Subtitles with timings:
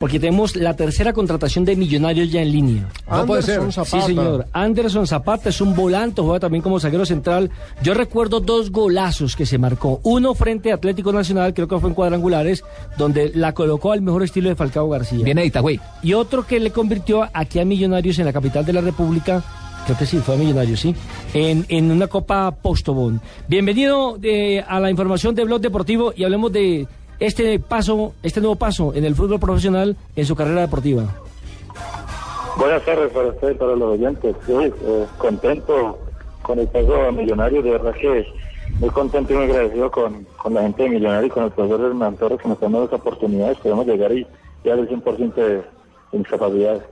[0.00, 2.88] Porque tenemos la tercera contratación de Millonarios ya en línea.
[3.06, 3.60] No puede ser.
[3.70, 4.46] Sí, señor.
[4.50, 7.50] Anderson Zapata es un volante, juega también como zaguero central.
[7.82, 10.00] Yo recuerdo dos golazos que se marcó.
[10.02, 12.64] Uno frente a Atlético Nacional, creo que fue en cuadrangulares,
[12.96, 15.22] donde la colocó al mejor estilo de Falcao García.
[15.22, 15.78] Viene de Itagüí.
[16.02, 19.44] Y otro que le convirtió aquí a Millonarios en la capital de la República.
[19.84, 20.94] Creo que sí, fue a Millonarios, sí.
[21.34, 23.20] En, en una Copa Postobón.
[23.48, 26.88] Bienvenido eh, a la información de Blog Deportivo y hablemos de
[27.20, 31.04] este paso, este nuevo paso en el fútbol profesional en su carrera deportiva?
[32.58, 34.34] Buenas tardes para ustedes, para los oyentes.
[34.46, 35.98] Sí, eh, contento
[36.42, 38.26] con el paso a Millonarios, de verdad que
[38.78, 41.80] muy contento y muy agradecido con, con la gente de Millonarios y con el profesor
[41.80, 43.52] Hernán Torres que nos están dando esta oportunidad.
[43.52, 44.26] Esperemos llegar y
[44.64, 45.62] ya del 100% de, de
[46.12, 46.82] mis capacidades.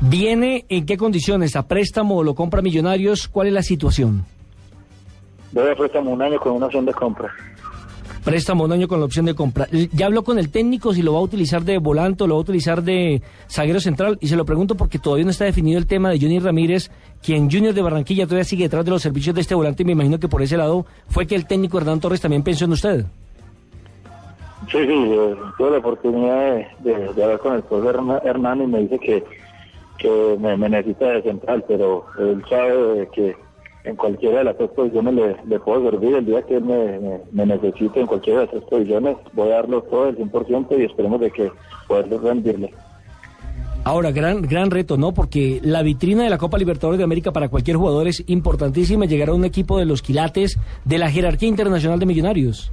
[0.00, 1.56] ¿Viene en qué condiciones?
[1.56, 3.28] ¿A préstamo o lo compra Millonarios?
[3.28, 4.24] ¿Cuál es la situación?
[5.52, 7.32] Debe préstamo un año con una opción de compra.
[8.24, 9.66] Préstamo un año con la opción de compra.
[9.92, 12.40] Ya habló con el técnico si lo va a utilizar de volante o lo va
[12.40, 14.18] a utilizar de zaguero central.
[14.20, 16.90] Y se lo pregunto porque todavía no está definido el tema de Johnny Ramírez,
[17.22, 19.82] quien Junior de Barranquilla todavía sigue detrás de los servicios de este volante.
[19.82, 22.66] Y me imagino que por ese lado fue que el técnico Hernán Torres también pensó
[22.66, 23.06] en usted.
[24.70, 28.80] Sí, sí, eh, tuve la oportunidad de, de, hablar con el profesor Hernán y me
[28.80, 29.24] dice que,
[29.98, 33.34] que me, me necesita de central, pero él sabe que
[33.84, 37.20] en cualquiera de las tres posiciones le, le puedo servir el día que él me,
[37.32, 40.84] me, necesite en cualquiera de las tres posiciones voy a darlo todo el 100% y
[40.84, 41.50] esperemos de que
[41.88, 42.74] poderle rendirle
[43.82, 45.12] Ahora, gran, gran reto, ¿no?
[45.12, 49.06] Porque la vitrina de la Copa Libertadores de América para cualquier jugador es importantísima.
[49.06, 52.70] Llegar a un equipo de los quilates de la jerarquía internacional de millonarios.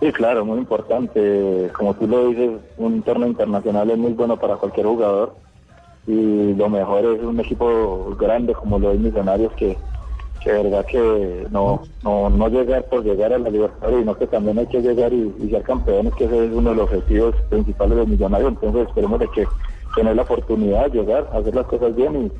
[0.00, 1.70] Sí, claro, muy importante.
[1.76, 5.36] Como tú lo dices, un torneo internacional es muy bueno para cualquier jugador.
[6.08, 9.76] Y lo mejor es un equipo grande como lo es Millonarios que,
[10.42, 14.58] que verdad que no, no, no llegar por llegar a la libertad, sino que también
[14.58, 17.98] hay que llegar y, y, ser campeones, que ese es uno de los objetivos principales
[17.98, 18.52] de Millonarios.
[18.52, 19.46] Entonces esperemos de que
[19.94, 22.32] tener la oportunidad de llegar, hacer las cosas bien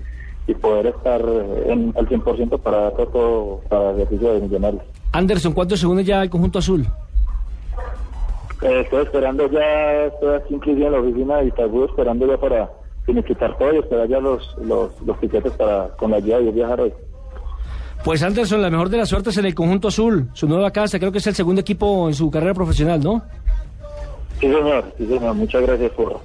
[0.47, 1.21] y, y poder estar
[1.67, 4.83] en, al 100% para todo para el beneficio de Millonarios.
[5.13, 6.87] Anderson, ¿cuántos segundos ya el conjunto azul?
[8.63, 12.71] Eh, estoy esperando ya, estoy aquí inclusive en la oficina de Itagú, esperando ya para
[13.05, 16.81] finiquitar todo y esperar ya los, los, los tiquetes para, con la ayuda de viajar
[16.81, 16.93] hoy.
[18.05, 21.13] Pues Anderson, la mejor de las suertes en el conjunto azul, su nueva casa, creo
[21.13, 23.23] que es el segundo equipo en su carrera profesional, ¿no?
[24.41, 26.19] Sí, señor, sí, señor, muchas gracias por,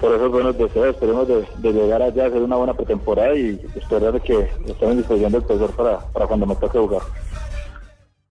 [0.00, 4.48] por esos buenos deseos, esperemos de, llegar allá, hacer una buena pretemporada y esperar que
[4.66, 7.02] estén disposición del profesor para, para cuando me toque jugar.